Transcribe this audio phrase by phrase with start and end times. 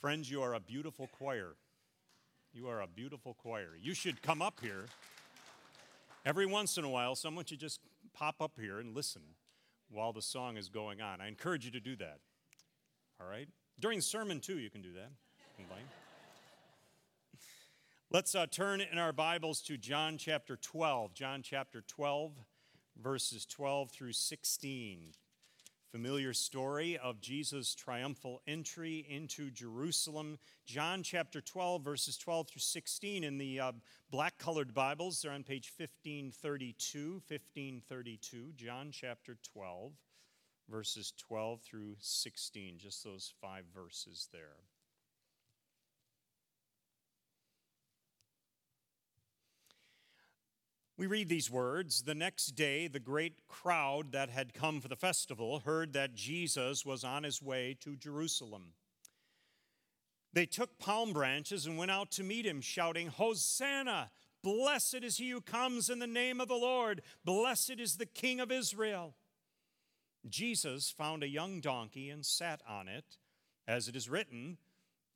[0.00, 1.56] Friends, you are a beautiful choir.
[2.52, 3.70] You are a beautiful choir.
[3.80, 4.84] You should come up here.
[6.24, 7.80] Every once in a while, someone should just
[8.14, 9.22] pop up here and listen
[9.90, 11.20] while the song is going on.
[11.20, 12.18] I encourage you to do that.
[13.20, 13.48] All right?
[13.80, 15.10] During sermon, too, you can do that.
[18.10, 21.12] Let's uh, turn in our Bibles to John chapter 12.
[21.12, 22.32] John chapter 12,
[23.02, 25.12] verses 12 through 16
[25.90, 30.38] familiar story of Jesus' triumphal entry into Jerusalem.
[30.66, 33.72] John chapter 12, verses 12 through 16 in the uh,
[34.10, 35.22] black colored Bibles.
[35.22, 37.22] They're on page 1532.
[37.28, 39.92] 1532, John chapter 12,
[40.68, 42.78] verses 12 through 16.
[42.78, 44.56] Just those five verses there.
[50.98, 54.96] We read these words The next day, the great crowd that had come for the
[54.96, 58.72] festival heard that Jesus was on his way to Jerusalem.
[60.32, 64.10] They took palm branches and went out to meet him, shouting, Hosanna!
[64.42, 67.02] Blessed is he who comes in the name of the Lord.
[67.24, 69.14] Blessed is the King of Israel.
[70.28, 73.18] Jesus found a young donkey and sat on it.
[73.68, 74.58] As it is written,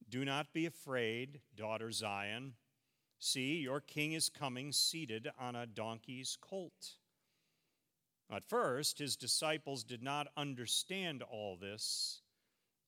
[0.09, 2.55] Do not be afraid, daughter Zion.
[3.25, 6.97] See, your king is coming seated on a donkey's colt.
[8.29, 12.23] At first, his disciples did not understand all this.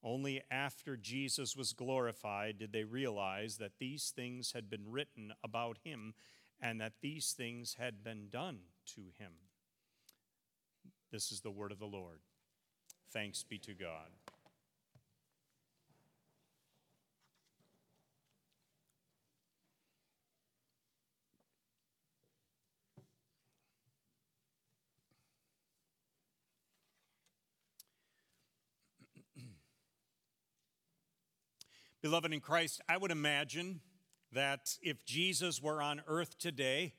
[0.03, 5.79] Only after Jesus was glorified did they realize that these things had been written about
[5.85, 6.15] him
[6.61, 8.59] and that these things had been done
[8.97, 9.35] to him.
[11.13, 12.19] This is the word of the Lord.
[13.13, 14.11] Thanks be to God.
[32.05, 33.81] Beloved in Christ, I would imagine
[34.31, 36.93] that if Jesus were on earth today,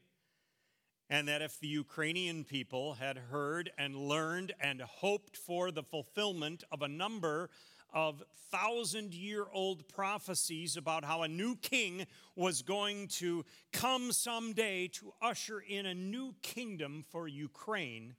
[1.12, 6.64] and that if the Ukrainian people had heard and learned and hoped for the fulfillment
[6.72, 7.52] of a number
[7.94, 14.88] of thousand year old prophecies about how a new king was going to come someday
[14.88, 18.16] to usher in a new kingdom for Ukraine,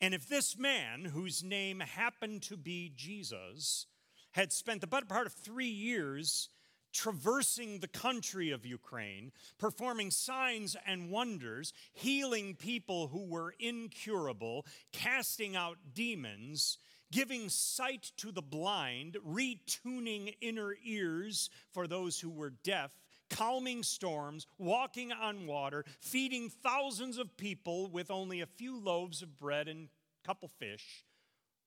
[0.00, 3.86] and if this man, whose name happened to be Jesus,
[4.36, 6.50] had spent the better part of three years
[6.92, 15.56] traversing the country of Ukraine, performing signs and wonders, healing people who were incurable, casting
[15.56, 16.76] out demons,
[17.10, 22.92] giving sight to the blind, retuning inner ears for those who were deaf.
[23.30, 29.36] Calming storms, walking on water, feeding thousands of people with only a few loaves of
[29.36, 31.04] bread and a couple fish,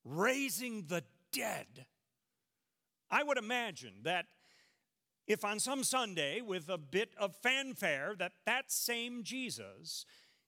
[0.06, 1.04] raising the
[1.34, 1.86] dead
[3.12, 4.26] I would imagine that
[5.28, 10.06] if on some Sunday, with a bit of fanfare, that that same Jesus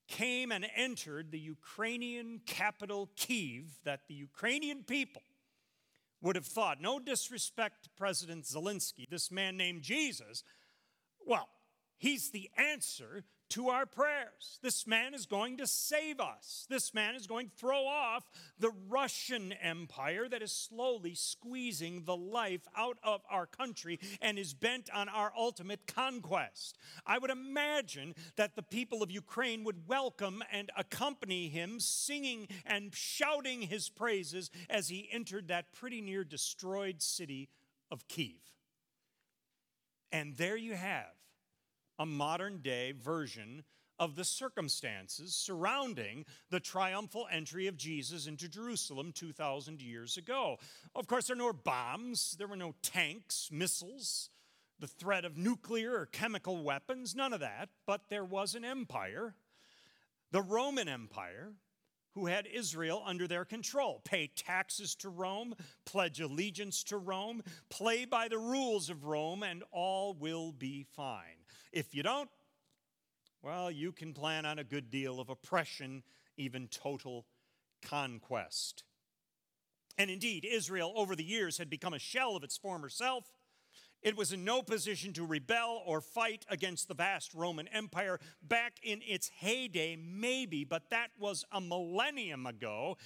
[0.07, 5.21] came and entered the Ukrainian capital, Kiev, that the Ukrainian people
[6.21, 10.43] would have thought, no disrespect to President Zelensky, this man named Jesus,
[11.25, 11.47] well,
[11.97, 14.59] he's the answer to our prayers.
[14.61, 16.65] This man is going to save us.
[16.69, 22.15] This man is going to throw off the Russian Empire that is slowly squeezing the
[22.15, 26.77] life out of our country and is bent on our ultimate conquest.
[27.05, 32.95] I would imagine that the people of Ukraine would welcome and accompany him, singing and
[32.95, 37.49] shouting his praises as he entered that pretty near destroyed city
[37.91, 38.39] of Kiev.
[40.11, 41.20] And there you have
[42.01, 43.63] a modern day version
[43.99, 50.57] of the circumstances surrounding the triumphal entry of Jesus into Jerusalem 2,000 years ago.
[50.95, 54.31] Of course, there were no bombs, there were no tanks, missiles,
[54.79, 59.35] the threat of nuclear or chemical weapons, none of that, but there was an empire,
[60.31, 61.51] the Roman Empire,
[62.15, 64.01] who had Israel under their control.
[64.03, 65.53] Pay taxes to Rome,
[65.85, 71.40] pledge allegiance to Rome, play by the rules of Rome, and all will be fine.
[71.71, 72.29] If you don't,
[73.41, 76.03] well, you can plan on a good deal of oppression,
[76.37, 77.25] even total
[77.81, 78.83] conquest.
[79.97, 83.31] And indeed, Israel over the years had become a shell of its former self.
[84.01, 88.73] It was in no position to rebel or fight against the vast Roman Empire back
[88.81, 92.97] in its heyday, maybe, but that was a millennium ago.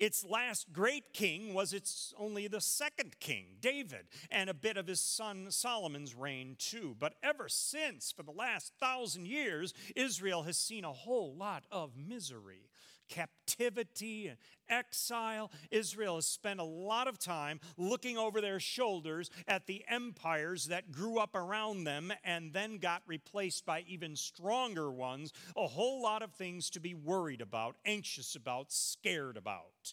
[0.00, 4.86] Its last great king was its only the second king, David, and a bit of
[4.86, 6.96] his son Solomon's reign too.
[6.98, 11.98] But ever since, for the last thousand years, Israel has seen a whole lot of
[11.98, 12.69] misery
[13.10, 15.50] captivity and exile.
[15.70, 20.92] Israel has spent a lot of time looking over their shoulders at the empires that
[20.92, 25.32] grew up around them and then got replaced by even stronger ones.
[25.56, 29.92] A whole lot of things to be worried about, anxious about, scared about.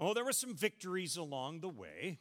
[0.00, 2.18] Oh, there were some victories along the way.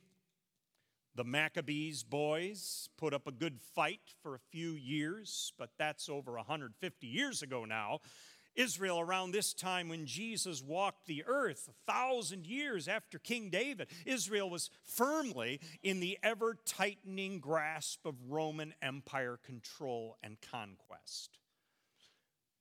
[1.13, 6.33] The Maccabees boys put up a good fight for a few years, but that's over
[6.33, 7.99] 150 years ago now.
[8.55, 13.87] Israel, around this time when Jesus walked the earth, a thousand years after King David,
[14.05, 21.40] Israel was firmly in the ever tightening grasp of Roman Empire control and conquest.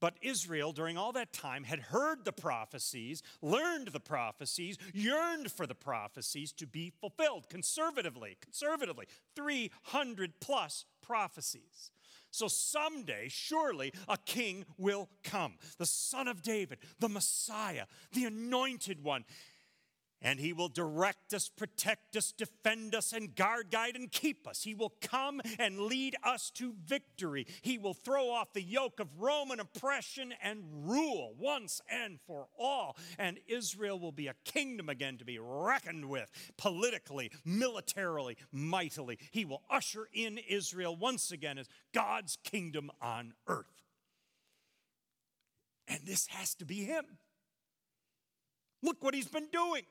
[0.01, 5.67] But Israel, during all that time, had heard the prophecies, learned the prophecies, yearned for
[5.67, 9.07] the prophecies to be fulfilled conservatively, conservatively.
[9.37, 11.91] 300 plus prophecies.
[12.31, 19.03] So someday, surely, a king will come the son of David, the Messiah, the anointed
[19.03, 19.25] one
[20.23, 24.63] and he will direct us, protect us, defend us, and guard, guide, and keep us.
[24.63, 27.47] He will come and lead us to victory.
[27.63, 32.97] He will throw off the yoke of Roman oppression and rule once and for all.
[33.19, 39.19] And Israel will be a kingdom again to be reckoned with politically, militarily, mightily.
[39.31, 43.67] He will usher in Israel once again as God's kingdom on earth.
[45.89, 47.05] And this has to be him.
[48.83, 49.83] Look what he's been doing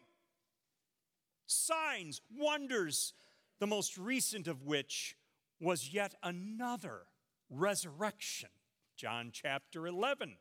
[1.50, 3.14] signs, wonders,
[3.60, 5.16] the most recent of which
[5.60, 7.02] was yet another
[7.50, 8.50] resurrection.
[8.96, 10.38] John chapter 11,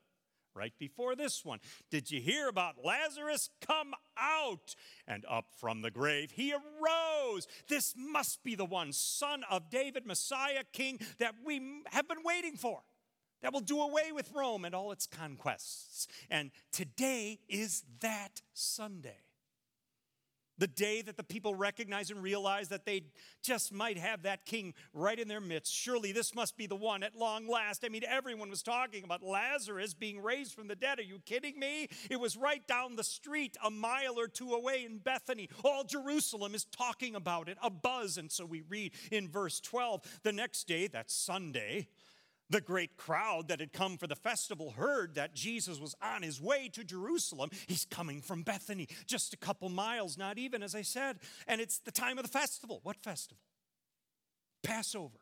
[0.55, 1.61] right before this one.
[1.91, 3.51] Did you hear about Lazarus?
[3.61, 4.75] Come out!
[5.07, 7.47] And up from the grave he arose.
[7.69, 12.57] This must be the one, son of David, Messiah, King, that we have been waiting
[12.57, 12.81] for.
[13.43, 16.09] That will do away with Rome and all its conquests.
[16.29, 19.28] And today is that Sunday.
[20.59, 23.03] The day that the people recognize and realize that they
[23.43, 25.73] just might have that king right in their midst.
[25.73, 27.85] Surely this must be the one at long last.
[27.85, 30.99] I mean, everyone was talking about Lazarus being raised from the dead.
[30.99, 31.89] Are you kidding me?
[32.11, 35.49] It was right down the street, a mile or two away in Bethany.
[35.65, 38.19] All Jerusalem is talking about it, a buzz.
[38.19, 41.89] And so we read in verse 12 the next day, that's Sunday,
[42.51, 46.41] the great crowd that had come for the festival heard that Jesus was on his
[46.41, 47.51] way to Jerusalem.
[47.67, 51.19] He's coming from Bethany, just a couple miles, not even, as I said.
[51.47, 52.81] And it's the time of the festival.
[52.83, 53.43] What festival?
[54.63, 55.19] Passover.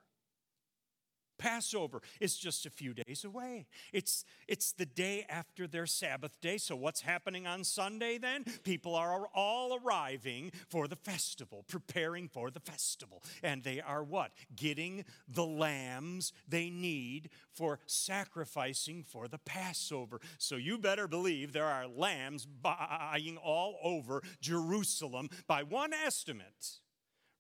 [1.39, 3.67] Passover is just a few days away.
[3.93, 6.59] It's, it's the day after their Sabbath day.
[6.59, 8.45] So, what's happening on Sunday then?
[8.65, 13.23] People are all arriving for the festival, preparing for the festival.
[13.43, 14.33] And they are what?
[14.55, 20.21] Getting the lambs they need for sacrificing for the Passover.
[20.39, 25.29] So, you better believe there are lambs buying all over Jerusalem.
[25.47, 26.81] By one estimate,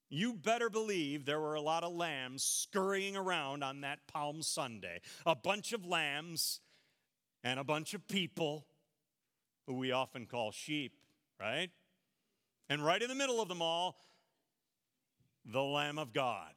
[0.08, 5.00] You better believe there were a lot of lambs scurrying around on that Palm Sunday.
[5.24, 6.60] A bunch of lambs
[7.42, 8.66] and a bunch of people
[9.66, 10.92] who we often call sheep,
[11.40, 11.70] right?
[12.68, 13.96] And right in the middle of them all,
[15.44, 16.52] the Lamb of God,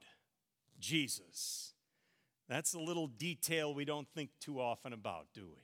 [0.80, 1.74] Jesus.
[2.48, 5.62] That's a little detail we don't think too often about, do we?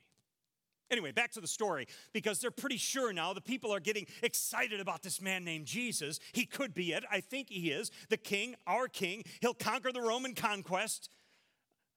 [0.88, 4.78] Anyway, back to the story, because they're pretty sure now the people are getting excited
[4.78, 6.20] about this man named Jesus.
[6.32, 7.02] He could be it.
[7.10, 7.90] I think he is.
[8.08, 9.24] The king, our king.
[9.40, 11.10] He'll conquer the Roman conquest.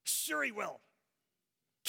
[0.04, 0.80] Sure, he will.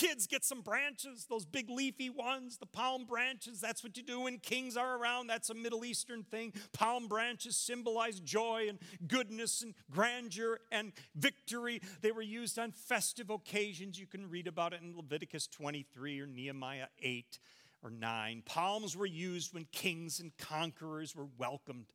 [0.00, 3.60] Kids, get some branches, those big leafy ones, the palm branches.
[3.60, 5.26] That's what you do when kings are around.
[5.26, 6.54] That's a Middle Eastern thing.
[6.72, 11.82] Palm branches symbolize joy and goodness and grandeur and victory.
[12.00, 14.00] They were used on festive occasions.
[14.00, 17.38] You can read about it in Leviticus 23 or Nehemiah 8
[17.82, 18.42] or 9.
[18.46, 21.92] Palms were used when kings and conquerors were welcomed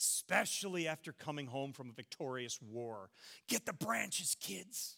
[0.00, 3.10] especially after coming home from a victorious war.
[3.48, 4.97] Get the branches, kids.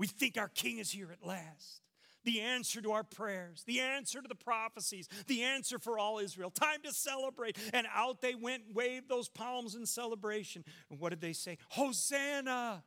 [0.00, 1.82] We think our king is here at last.
[2.24, 6.48] The answer to our prayers, the answer to the prophecies, the answer for all Israel.
[6.48, 7.58] Time to celebrate.
[7.74, 10.64] And out they went, waved those palms in celebration.
[10.88, 11.58] And what did they say?
[11.68, 12.82] Hosanna,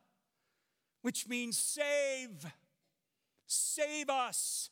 [1.02, 2.52] which means save,
[3.46, 4.70] save us.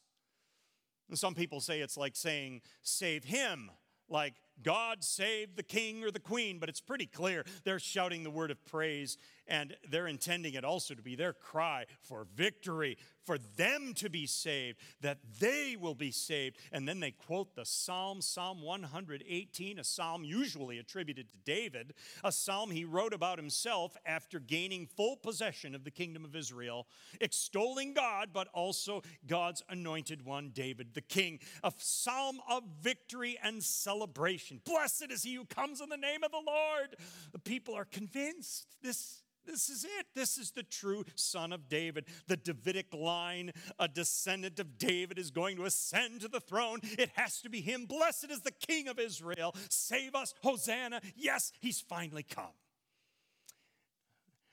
[1.08, 3.70] And some people say it's like saying, save him,
[4.08, 8.30] like God save the king or the queen, but it's pretty clear they're shouting the
[8.30, 13.38] word of praise and they're intending it also to be their cry for victory, for
[13.56, 16.56] them to be saved, that they will be saved.
[16.72, 22.32] And then they quote the Psalm, Psalm 118, a psalm usually attributed to David, a
[22.32, 26.86] psalm he wrote about himself after gaining full possession of the kingdom of Israel,
[27.20, 31.40] extolling God, but also God's anointed one, David the king.
[31.62, 34.51] A psalm of victory and celebration.
[34.64, 36.96] Blessed is he who comes in the name of the Lord.
[37.32, 40.06] The people are convinced this this is it.
[40.14, 42.06] This is the true son of David.
[42.28, 46.80] The Davidic line, a descendant of David, is going to ascend to the throne.
[46.82, 47.86] It has to be him.
[47.86, 49.54] Blessed is the King of Israel.
[49.68, 51.00] Save us, Hosanna.
[51.16, 52.54] Yes, he's finally come.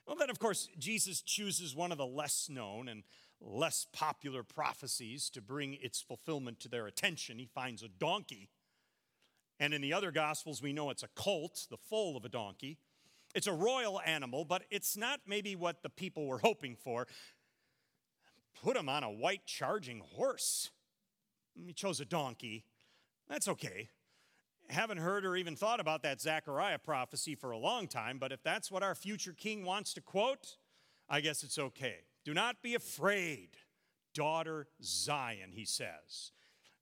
[0.06, 3.04] Well, then, of course, Jesus chooses one of the less known and
[3.40, 7.38] less popular prophecies to bring its fulfillment to their attention.
[7.38, 8.48] He finds a donkey.
[9.60, 12.78] And in the other gospels, we know it's a colt, the foal of a donkey.
[13.34, 17.06] It's a royal animal, but it's not maybe what the people were hoping for.
[18.64, 20.70] Put him on a white charging horse.
[21.54, 22.64] He chose a donkey.
[23.28, 23.90] That's okay.
[24.70, 28.42] Haven't heard or even thought about that Zechariah prophecy for a long time, but if
[28.42, 30.56] that's what our future king wants to quote,
[31.08, 31.96] I guess it's okay.
[32.24, 33.50] Do not be afraid,
[34.14, 36.32] daughter Zion, he says.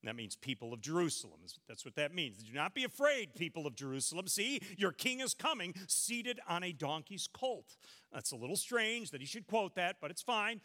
[0.00, 1.40] And that means people of Jerusalem.
[1.66, 2.44] That's what that means.
[2.44, 4.28] Do not be afraid, people of Jerusalem.
[4.28, 7.76] See, your king is coming, seated on a donkey's colt.
[8.12, 10.60] That's a little strange that he should quote that, but it's fine.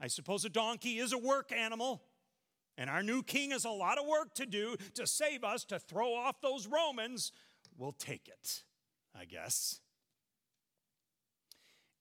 [0.00, 2.02] I suppose a donkey is a work animal.
[2.78, 5.78] And our new king has a lot of work to do to save us, to
[5.78, 7.32] throw off those Romans.
[7.76, 8.62] We'll take it,
[9.18, 9.80] I guess.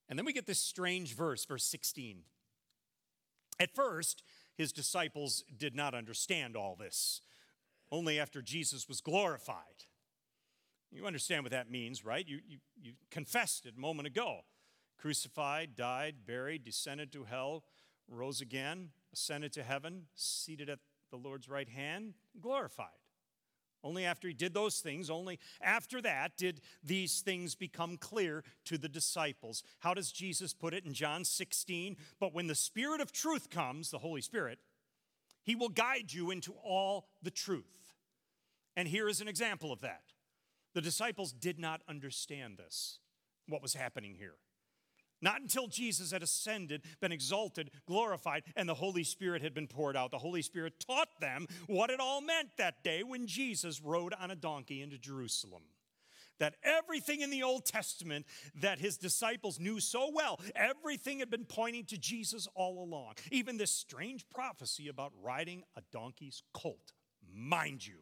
[0.07, 2.19] And then we get this strange verse, verse 16.
[3.59, 4.21] At first,
[4.55, 7.21] his disciples did not understand all this.
[7.91, 9.85] Only after Jesus was glorified.
[10.91, 12.27] You understand what that means, right?
[12.27, 14.41] You, you, you confessed it a moment ago.
[14.97, 17.65] Crucified, died, buried, descended to hell,
[18.07, 20.79] rose again, ascended to heaven, seated at
[21.11, 23.04] the Lord's right hand, glorified.
[23.85, 28.79] Only after he did those things, only after that did these things become clear to
[28.79, 29.61] the disciples.
[29.77, 31.95] How does Jesus put it in John 16?
[32.19, 34.57] But when the Spirit of truth comes, the Holy Spirit,
[35.43, 37.93] he will guide you into all the truth.
[38.75, 40.01] And here is an example of that.
[40.73, 42.97] The disciples did not understand this,
[43.47, 44.33] what was happening here.
[45.25, 49.97] Not until Jesus had ascended, been exalted, glorified, and the Holy Spirit had been poured
[49.97, 50.11] out.
[50.11, 54.29] The Holy Spirit taught them what it all meant that day when Jesus rode on
[54.29, 55.63] a donkey into Jerusalem.
[56.37, 58.27] That everything in the Old Testament
[58.61, 63.13] that his disciples knew so well, everything had been pointing to Jesus all along.
[63.31, 66.93] Even this strange prophecy about riding a donkey's colt,
[67.33, 67.97] mind you.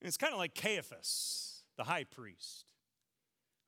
[0.00, 2.64] And it's kind of like Caiaphas, the high priest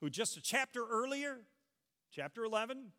[0.00, 1.38] who just a chapter earlier,
[2.10, 2.92] chapter 11,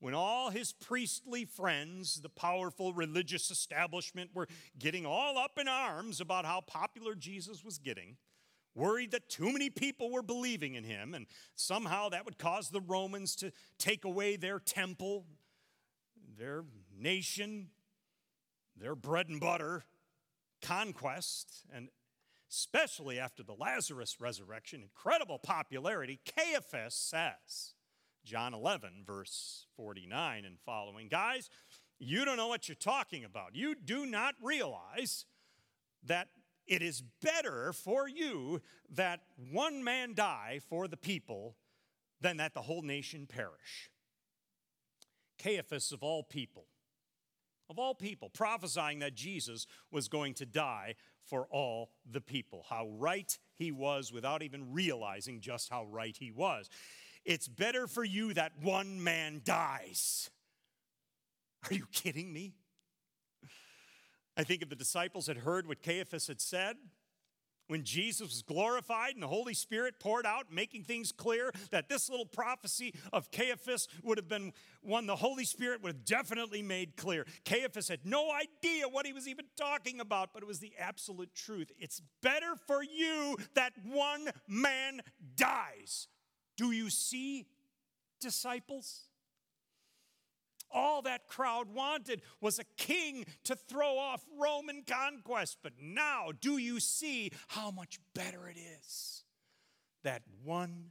[0.00, 4.48] when all his priestly friends, the powerful religious establishment, were
[4.78, 8.16] getting all up in arms about how popular Jesus was getting,
[8.74, 12.80] worried that too many people were believing in him, and somehow that would cause the
[12.80, 15.26] Romans to take away their temple,
[16.38, 16.64] their
[16.96, 17.68] nation,
[18.76, 19.84] their bread and butter
[20.62, 21.88] conquest, and
[22.50, 27.74] especially after the Lazarus resurrection, incredible popularity, Caiaphas says,
[28.24, 31.50] John 11, verse 49 and following, guys,
[31.98, 33.54] you don't know what you're talking about.
[33.54, 35.24] You do not realize
[36.04, 36.28] that
[36.66, 41.56] it is better for you that one man die for the people
[42.20, 43.90] than that the whole nation perish.
[45.42, 46.66] Caiaphas, of all people,
[47.70, 50.94] of all people, prophesying that Jesus was going to die
[51.28, 52.64] for all the people.
[52.68, 56.68] How right he was without even realizing just how right he was.
[57.24, 60.30] It's better for you that one man dies.
[61.68, 62.54] Are you kidding me?
[64.36, 66.76] I think if the disciples had heard what Caiaphas had said,
[67.68, 72.10] when Jesus was glorified and the Holy Spirit poured out, making things clear that this
[72.10, 76.96] little prophecy of Caiaphas would have been one the Holy Spirit would have definitely made
[76.96, 77.26] clear.
[77.44, 81.34] Caiaphas had no idea what he was even talking about, but it was the absolute
[81.34, 81.70] truth.
[81.78, 85.00] It's better for you that one man
[85.36, 86.08] dies.
[86.56, 87.46] Do you see,
[88.20, 89.07] disciples?
[90.70, 95.58] All that crowd wanted was a king to throw off Roman conquest.
[95.62, 99.24] But now, do you see how much better it is
[100.02, 100.90] that one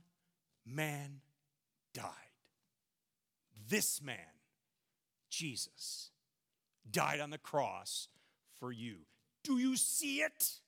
[0.66, 1.22] man
[1.94, 2.12] died?
[3.70, 4.18] This man,
[5.30, 6.12] Jesus,
[6.90, 8.08] died on the cross
[8.60, 9.00] for you.
[9.44, 10.60] Do you see it?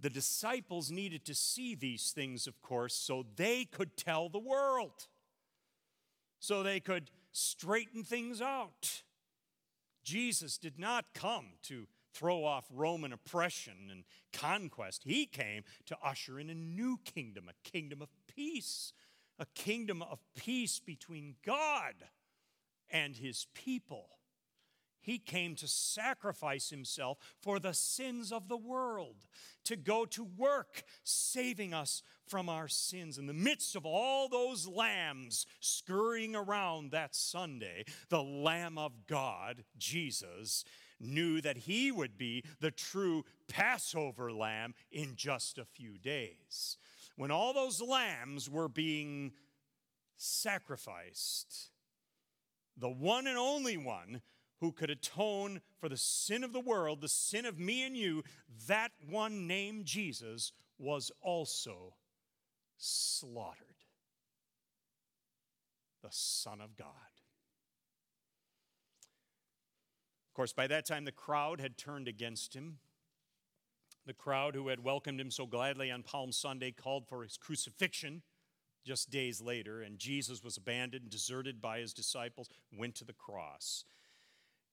[0.00, 5.06] The disciples needed to see these things, of course, so they could tell the world,
[6.40, 9.02] so they could straighten things out.
[10.02, 15.02] Jesus did not come to throw off Roman oppression and conquest.
[15.04, 18.92] He came to usher in a new kingdom, a kingdom of peace,
[19.38, 21.94] a kingdom of peace between God
[22.90, 24.08] and his people.
[25.00, 29.26] He came to sacrifice himself for the sins of the world,
[29.64, 33.18] to go to work, saving us from our sins.
[33.18, 39.64] In the midst of all those lambs scurrying around that Sunday, the Lamb of God,
[39.78, 40.64] Jesus,
[41.00, 46.76] knew that he would be the true Passover lamb in just a few days.
[47.16, 49.32] When all those lambs were being
[50.16, 51.70] sacrificed,
[52.76, 54.22] the one and only one
[54.60, 58.22] who could atone for the sin of the world, the sin of me and you,
[58.68, 61.94] that one named Jesus was also
[62.76, 63.66] slaughtered.
[66.02, 66.86] The Son of God.
[70.28, 72.78] Of course, by that time, the crowd had turned against him.
[74.06, 78.22] The crowd who had welcomed him so gladly on Palm Sunday called for his crucifixion
[78.84, 83.84] just days later, and Jesus was abandoned, deserted by his disciples, went to the cross.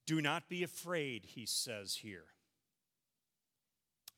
[0.07, 2.23] Do not be afraid, he says here.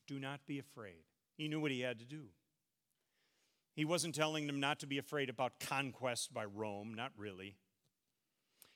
[0.07, 1.03] Do not be afraid.
[1.35, 2.25] He knew what he had to do.
[3.75, 7.55] He wasn't telling them not to be afraid about conquest by Rome, not really.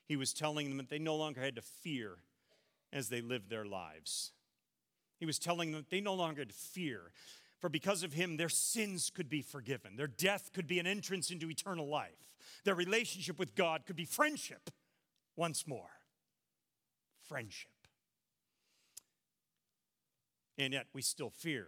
[0.06, 2.16] He was telling them that they no longer had to fear
[2.92, 4.32] as they lived their lives.
[5.18, 7.12] He was telling them that they no longer had to fear,
[7.60, 9.96] for because of him, their sins could be forgiven.
[9.96, 12.32] Their death could be an entrance into eternal life.
[12.64, 14.70] Their relationship with God could be friendship
[15.36, 15.90] once more
[17.34, 17.72] friendship.
[20.56, 21.66] And yet we still fear,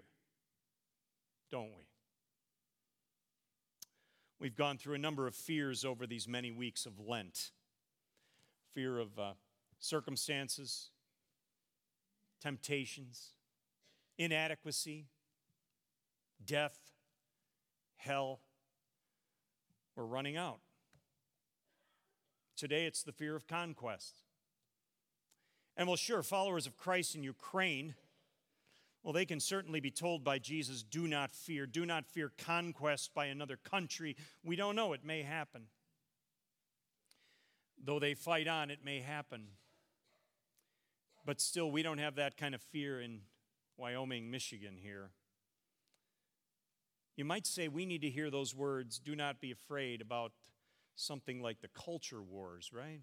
[1.51, 1.89] don't we?
[4.39, 7.51] We've gone through a number of fears over these many weeks of Lent
[8.75, 9.33] fear of uh,
[9.81, 10.91] circumstances,
[12.41, 13.31] temptations,
[14.19, 15.07] inadequacy,
[16.45, 16.79] death,
[17.97, 18.39] hell.
[19.97, 20.61] We're running out.
[22.57, 24.26] Today it's the fear of conquest.
[25.77, 27.95] And well, sure, followers of Christ in Ukraine,
[29.03, 33.15] well, they can certainly be told by Jesus, do not fear, do not fear conquest
[33.15, 34.17] by another country.
[34.43, 35.67] We don't know, it may happen.
[37.85, 39.49] Though they fight on, it may happen.
[41.27, 43.21] But still, we don't have that kind of fear in
[43.77, 45.11] Wyoming, Michigan here.
[47.17, 50.33] You might say we need to hear those words, do not be afraid, about
[50.95, 53.01] something like the culture wars, right?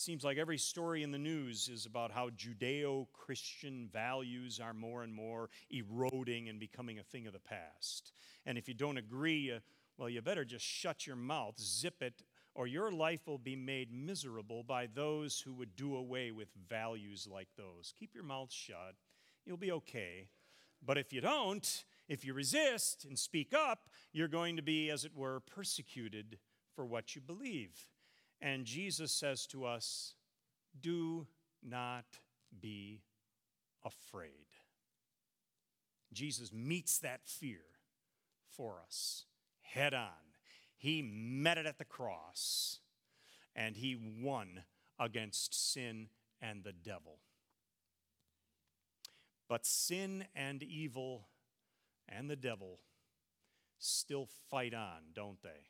[0.00, 5.02] Seems like every story in the news is about how Judeo Christian values are more
[5.02, 8.12] and more eroding and becoming a thing of the past.
[8.46, 9.58] And if you don't agree, uh,
[9.96, 12.22] well, you better just shut your mouth, zip it,
[12.54, 17.28] or your life will be made miserable by those who would do away with values
[17.30, 17.92] like those.
[17.98, 18.94] Keep your mouth shut,
[19.44, 20.28] you'll be okay.
[20.84, 25.04] But if you don't, if you resist and speak up, you're going to be, as
[25.04, 26.38] it were, persecuted
[26.74, 27.88] for what you believe.
[28.40, 30.14] And Jesus says to us,
[30.80, 31.26] Do
[31.62, 32.04] not
[32.60, 33.02] be
[33.84, 34.46] afraid.
[36.12, 37.60] Jesus meets that fear
[38.50, 39.24] for us
[39.60, 40.32] head on.
[40.76, 42.78] He met it at the cross
[43.54, 44.62] and he won
[44.98, 46.08] against sin
[46.40, 47.18] and the devil.
[49.48, 51.28] But sin and evil
[52.08, 52.80] and the devil
[53.78, 55.66] still fight on, don't they?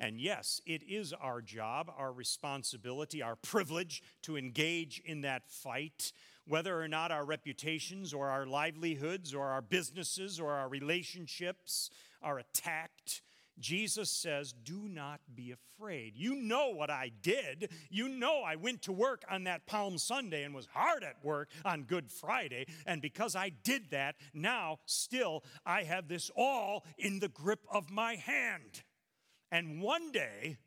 [0.00, 6.12] And yes, it is our job, our responsibility, our privilege to engage in that fight,
[6.46, 11.90] whether or not our reputations or our livelihoods or our businesses or our relationships
[12.22, 13.22] are attacked.
[13.58, 16.12] Jesus says, Do not be afraid.
[16.16, 17.70] You know what I did.
[17.90, 21.48] You know I went to work on that Palm Sunday and was hard at work
[21.64, 22.66] on Good Friday.
[22.86, 27.90] And because I did that, now still I have this all in the grip of
[27.90, 28.82] my hand.
[29.50, 30.58] And one day,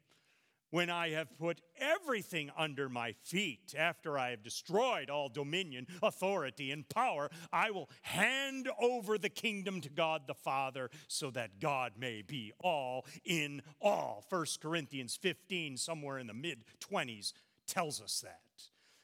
[0.72, 6.72] when I have put everything under my feet, after I have destroyed all dominion, authority,
[6.72, 11.94] and power, I will hand over the kingdom to God the Father so that God
[11.98, 14.26] may be all in all.
[14.30, 17.34] 1 Corinthians 15, somewhere in the mid 20s,
[17.67, 18.39] tells us that.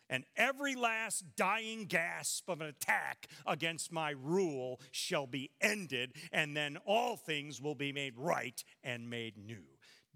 [0.10, 6.56] And every last dying gasp of an attack against my rule shall be ended, and
[6.56, 9.66] then all things will be made right and made new.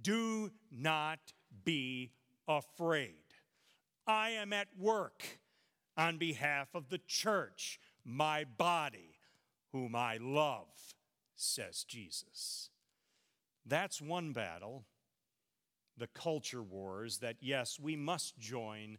[0.02, 2.12] Do not be
[2.48, 3.16] afraid.
[4.08, 5.40] I am at work
[5.98, 9.18] on behalf of the church, my body.
[9.72, 10.96] whom I love,
[11.36, 12.70] says Jesus.
[13.66, 14.86] That's one battle,
[15.98, 18.98] the culture wars, that yes, we must join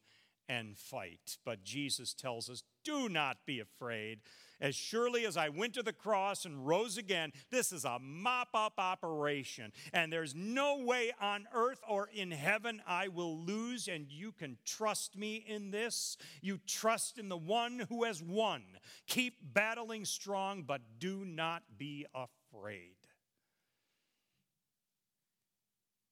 [0.49, 1.39] and fight.
[1.45, 4.21] But Jesus tells us, do not be afraid.
[4.61, 8.49] As surely as I went to the cross and rose again, this is a mop
[8.55, 9.73] up operation.
[9.93, 13.89] And there's no way on earth or in heaven I will lose.
[13.89, 16.17] And you can trust me in this.
[16.41, 18.63] You trust in the one who has won.
[19.09, 22.95] Keep battling strong, but do not be afraid.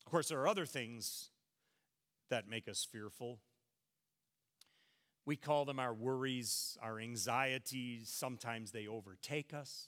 [0.05, 1.31] Of course, there are other things
[2.31, 3.38] that make us fearful.
[5.31, 8.09] We call them our worries, our anxieties.
[8.12, 9.87] Sometimes they overtake us.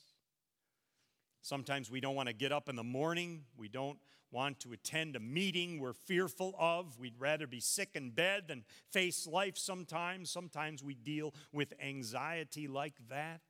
[1.41, 3.43] Sometimes we don't want to get up in the morning.
[3.57, 3.97] We don't
[4.31, 6.97] want to attend a meeting we're fearful of.
[6.97, 10.29] We'd rather be sick in bed than face life sometimes.
[10.29, 13.41] Sometimes we deal with anxiety like that.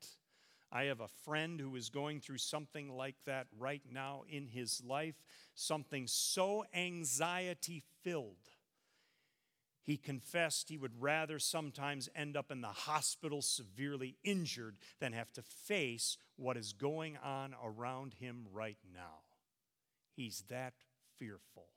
[0.72, 4.82] I have a friend who is going through something like that right now in his
[4.84, 5.22] life,
[5.54, 8.53] something so anxiety filled.
[9.84, 15.32] He confessed he would rather sometimes end up in the hospital severely injured than have
[15.34, 19.24] to face what is going on around him right now.
[20.16, 20.74] He's that
[21.20, 21.68] fearful.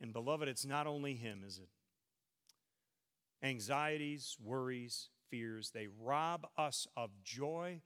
[0.00, 1.68] And beloved, it's not only him, is it?
[3.46, 5.70] Anxieties, worries, fears.
[5.70, 7.82] They rob us of joy,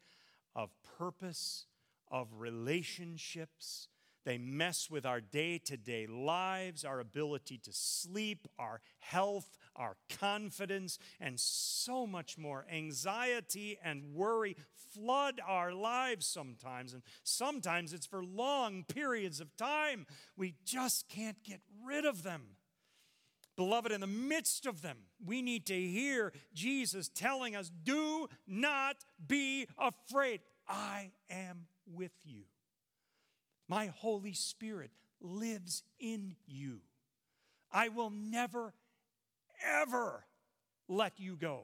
[0.54, 1.66] of purpose,
[2.08, 3.88] of relationships.
[4.24, 9.96] They mess with our day to day lives, our ability to sleep, our health, our
[10.20, 12.64] confidence, and so much more.
[12.72, 14.56] Anxiety and worry
[14.94, 20.06] flood our lives sometimes, and sometimes it's for long periods of time.
[20.36, 22.56] We just can't get rid of them.
[23.56, 28.96] Beloved, in the midst of them, we need to hear Jesus telling us, Do not
[29.26, 30.40] be afraid.
[30.68, 32.44] I am with you.
[33.72, 34.90] My Holy Spirit
[35.22, 36.80] lives in you.
[37.72, 38.74] I will never,
[39.66, 40.26] ever
[40.88, 41.62] let you go.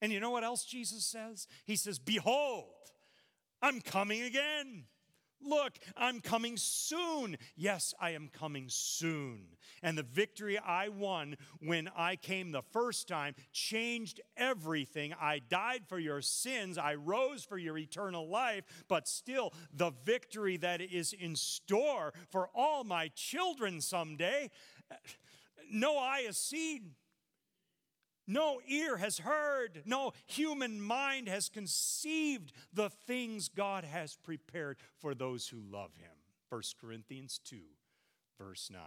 [0.00, 1.46] And you know what else Jesus says?
[1.66, 2.64] He says, Behold,
[3.62, 4.86] I'm coming again.
[5.44, 7.36] Look, I'm coming soon.
[7.56, 9.48] Yes, I am coming soon.
[9.82, 15.14] And the victory I won when I came the first time changed everything.
[15.20, 20.56] I died for your sins, I rose for your eternal life, but still, the victory
[20.58, 24.50] that is in store for all my children someday,
[25.70, 26.92] no eye has seen,
[28.26, 35.14] no ear has heard, no human mind has conceived the things God has prepared for
[35.14, 36.10] those who love him.
[36.48, 37.56] 1 Corinthians 2,
[38.38, 38.80] verse 9.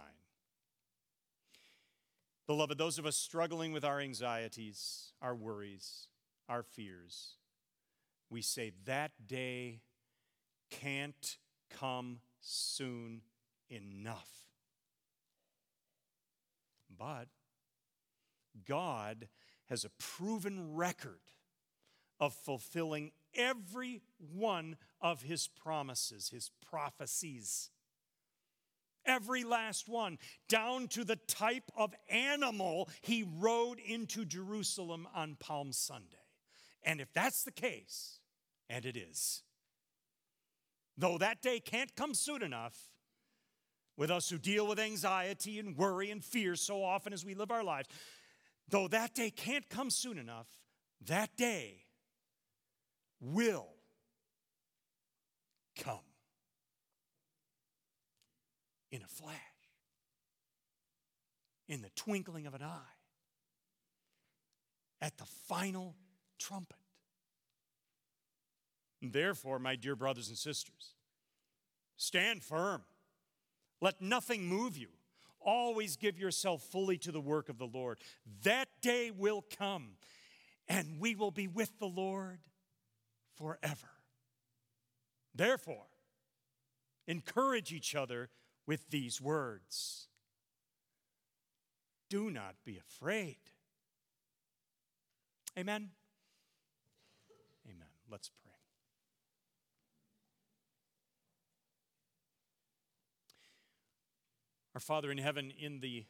[2.46, 6.08] Beloved, those of us struggling with our anxieties, our worries,
[6.48, 7.34] our fears,
[8.30, 9.80] we say that day
[10.70, 11.38] can't
[11.70, 13.22] come soon
[13.68, 14.30] enough.
[16.96, 17.26] But
[18.64, 19.28] God
[19.68, 21.20] has a proven record
[22.18, 27.70] of fulfilling every one of his promises, his prophecies.
[29.04, 35.72] Every last one, down to the type of animal he rode into Jerusalem on Palm
[35.72, 36.16] Sunday.
[36.82, 38.18] And if that's the case,
[38.68, 39.42] and it is,
[40.96, 42.76] though that day can't come soon enough,
[43.96, 47.50] with us who deal with anxiety and worry and fear so often as we live
[47.50, 47.88] our lives,
[48.68, 50.48] Though that day can't come soon enough,
[51.06, 51.84] that day
[53.20, 53.68] will
[55.78, 56.00] come
[58.90, 59.36] in a flash,
[61.68, 62.94] in the twinkling of an eye,
[65.00, 65.94] at the final
[66.38, 66.76] trumpet.
[69.02, 70.94] Therefore, my dear brothers and sisters,
[71.96, 72.82] stand firm.
[73.80, 74.88] Let nothing move you.
[75.46, 78.00] Always give yourself fully to the work of the Lord.
[78.42, 79.92] That day will come,
[80.68, 82.40] and we will be with the Lord
[83.36, 83.88] forever.
[85.32, 85.86] Therefore,
[87.06, 88.28] encourage each other
[88.66, 90.08] with these words
[92.10, 93.38] Do not be afraid.
[95.56, 95.90] Amen.
[97.68, 97.86] Amen.
[98.10, 98.45] Let's pray.
[104.76, 106.04] Our Father in heaven, in the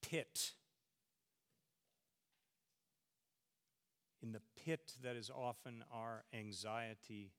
[0.00, 0.52] pit,
[4.22, 7.32] in the pit that is often our anxiety,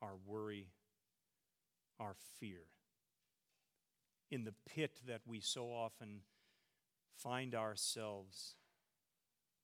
[0.00, 0.68] our worry,
[2.00, 2.62] our fear,
[4.30, 6.22] in the pit that we so often
[7.18, 8.54] find ourselves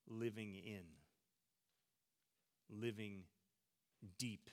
[0.07, 0.85] living in,
[2.69, 3.23] living
[4.19, 4.51] deep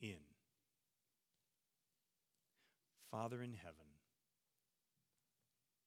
[0.00, 0.35] in.
[3.10, 3.86] Father in heaven,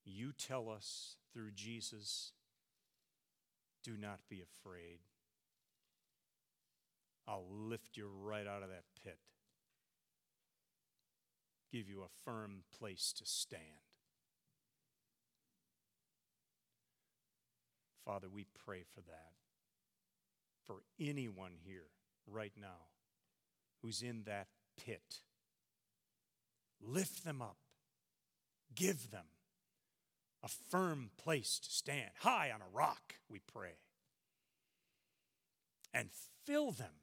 [0.06, 2.32] you tell us through Jesus,
[3.84, 5.00] do not be afraid.
[7.28, 9.20] I'll lift you right out of that pit,
[11.72, 13.64] give you a firm place to stand.
[18.06, 19.34] Father, we pray for that.
[20.66, 21.90] For anyone here
[22.26, 22.88] right now
[23.82, 24.48] who's in that
[24.84, 25.20] pit,
[26.82, 27.58] lift them up,
[28.76, 29.26] give them
[30.44, 33.78] a firm place to stand, high on a rock, we pray,
[35.94, 36.10] and
[36.46, 36.94] fill them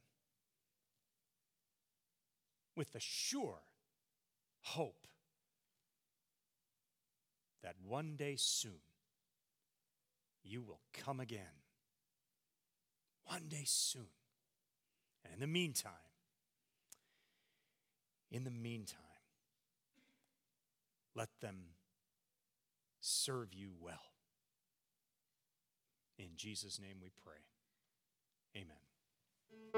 [2.74, 3.60] with the sure
[4.62, 5.06] hope
[7.62, 8.80] that one day soon
[10.44, 11.62] you will come again.
[13.24, 14.06] One day soon.
[15.24, 15.92] And in the meantime,
[18.30, 19.00] in the meantime,
[21.16, 21.56] let them
[23.00, 24.12] serve you well.
[26.18, 27.40] In Jesus' name we pray.
[28.54, 28.85] Amen.